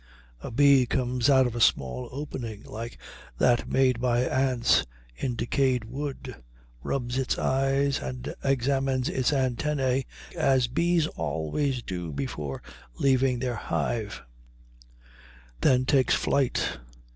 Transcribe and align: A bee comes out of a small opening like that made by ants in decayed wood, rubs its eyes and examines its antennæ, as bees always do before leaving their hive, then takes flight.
A 0.41 0.49
bee 0.49 0.87
comes 0.87 1.29
out 1.29 1.45
of 1.45 1.55
a 1.55 1.61
small 1.61 2.09
opening 2.11 2.63
like 2.63 2.97
that 3.37 3.69
made 3.69 4.01
by 4.01 4.21
ants 4.21 4.83
in 5.15 5.35
decayed 5.35 5.85
wood, 5.85 6.37
rubs 6.81 7.19
its 7.19 7.37
eyes 7.37 7.99
and 7.99 8.33
examines 8.43 9.09
its 9.09 9.29
antennæ, 9.29 10.07
as 10.35 10.65
bees 10.65 11.05
always 11.05 11.83
do 11.83 12.11
before 12.11 12.63
leaving 12.97 13.37
their 13.37 13.53
hive, 13.53 14.23
then 15.59 15.85
takes 15.85 16.15
flight. 16.15 16.79